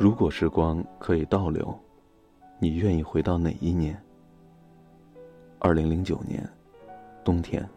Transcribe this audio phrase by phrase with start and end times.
[0.00, 1.76] 如果时光可以倒流，
[2.60, 4.00] 你愿意回到哪一年？
[5.58, 6.48] 二零零九年，
[7.24, 7.68] 冬天。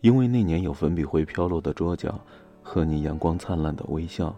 [0.00, 2.18] 因为那年有粉笔灰飘落的桌角，
[2.62, 4.34] 和你阳光灿烂的微笑。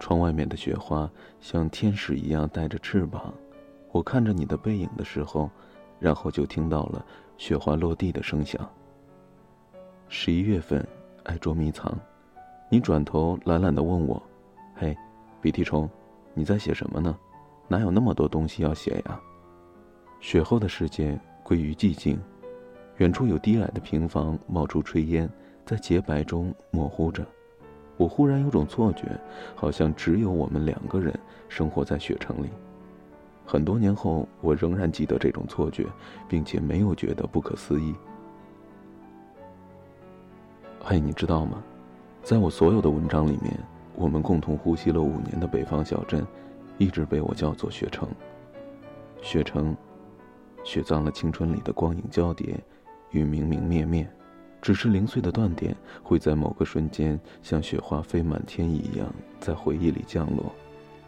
[0.00, 1.08] 窗外面的雪花
[1.40, 3.34] 像天使一样带着翅膀，
[3.90, 5.50] 我看着你的背影的时候，
[6.00, 7.04] 然后就听到了
[7.36, 8.66] 雪花落地的声响。
[10.08, 10.82] 十一月份，
[11.24, 11.94] 爱捉迷藏，
[12.70, 14.20] 你转头懒懒的问我。
[14.74, 14.96] 嘿，
[15.42, 15.90] 鼻涕虫，
[16.34, 17.18] 你在写什么呢？
[17.66, 19.20] 哪有那么多东西要写呀？
[20.20, 22.16] 雪后的世界归于寂静，
[22.98, 25.28] 远处有低矮的平房冒出炊烟，
[25.66, 27.26] 在洁白中模糊着。
[27.96, 29.20] 我忽然有种错觉，
[29.56, 31.12] 好像只有我们两个人
[31.48, 32.48] 生活在雪城里。
[33.44, 35.84] 很多年后，我仍然记得这种错觉，
[36.28, 37.92] 并且没有觉得不可思议。
[40.80, 41.60] 嘿，你知道吗？
[42.22, 43.52] 在我所有的文章里面。
[43.94, 46.26] 我们共同呼吸了五年的北方小镇，
[46.78, 48.08] 一直被我叫做雪城。
[49.20, 49.76] 雪城，
[50.64, 52.58] 雪葬了青春里的光影交叠
[53.10, 54.08] 与明明灭灭，
[54.60, 60.52] 只是零碎的断点会在某个瞬间像雪花飞满天一样在回忆里降落。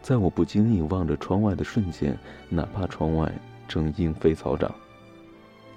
[0.01, 3.31] 在我不经意望着窗外的瞬间，哪怕窗外
[3.67, 4.69] 正莺飞草长；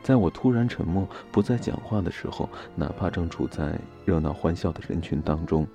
[0.03, 5.67] 在我突然沉默不再讲话的时候，哪怕正处在热闹欢笑的人群当中。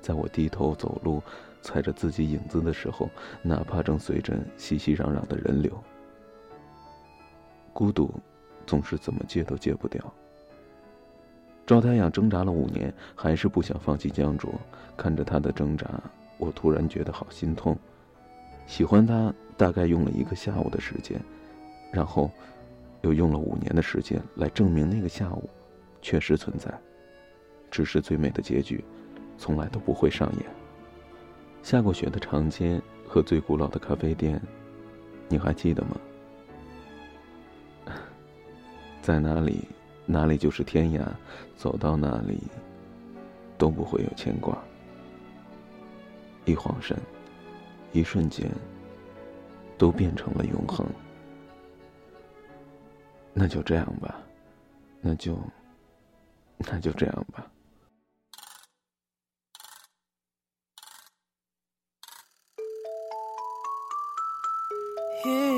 [0.00, 1.22] 在我低头走路，
[1.62, 3.08] 踩着自己影子的时候，
[3.42, 5.72] 哪怕正随着熙熙攘攘的人流，
[7.72, 8.12] 孤独
[8.66, 10.02] 总是怎么戒都戒不掉。
[11.66, 14.52] 赵太阳挣扎了五年，还是不想放弃江卓。
[14.96, 15.86] 看着他的挣扎，
[16.38, 17.76] 我突然觉得好心痛。
[18.66, 21.20] 喜欢他大概用了一个下午的时间，
[21.92, 22.30] 然后
[23.02, 25.48] 又用了五年的时间来证明那个下午
[26.00, 26.72] 确实存在，
[27.70, 28.82] 只是最美的结局。
[29.38, 30.44] 从来都不会上演。
[31.62, 34.40] 下过雪的长街和最古老的咖啡店，
[35.28, 35.96] 你还记得吗？
[39.00, 39.66] 在哪里，
[40.04, 41.02] 哪里就是天涯，
[41.56, 42.38] 走到哪里
[43.56, 44.58] 都不会有牵挂。
[46.44, 46.96] 一晃神，
[47.92, 48.50] 一瞬间，
[49.76, 50.86] 都变成了永恒。
[53.34, 54.20] 那就这样吧，
[55.00, 55.38] 那就，
[56.58, 57.46] 那就这样吧。
[65.22, 65.57] 才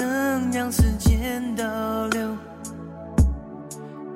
[0.00, 1.62] 能让时间倒
[2.08, 2.34] 流，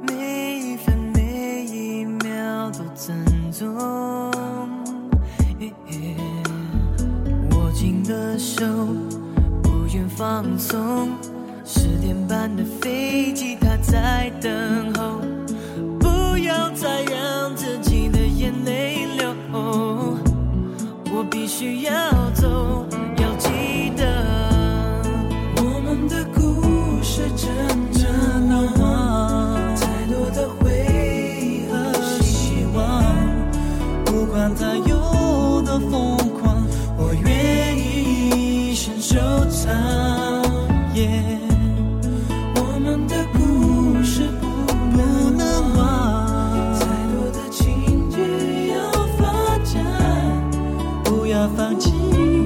[0.00, 3.14] 每一分每一秒都珍
[3.52, 3.74] 重。
[7.50, 8.64] 握紧的手，
[9.62, 11.10] 不愿放松。
[11.66, 15.20] 十点半的飞机，它在等候。
[16.00, 19.34] 不要再让自己的眼泪流，
[21.12, 21.92] 我必须要
[22.30, 22.86] 走。
[51.48, 52.43] 放弃。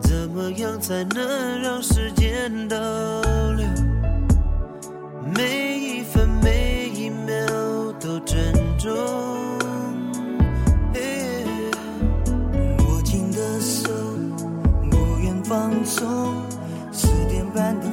[0.00, 2.76] 怎么样才能让时间倒
[3.56, 3.66] 流，
[5.34, 7.34] 每一分每一秒
[7.98, 8.94] 都珍重。
[12.78, 13.90] 握紧的手，
[14.90, 16.42] 不愿放松。
[16.92, 17.86] 十点半的